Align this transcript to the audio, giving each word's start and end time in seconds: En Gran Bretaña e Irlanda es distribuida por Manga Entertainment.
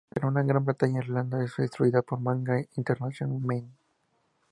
En 0.39 0.45
Gran 0.51 0.65
Bretaña 0.67 0.99
e 1.01 1.03
Irlanda 1.05 1.37
es 1.43 1.53
distribuida 1.61 2.01
por 2.07 2.17
Manga 2.27 2.55
Entertainment. 2.79 3.67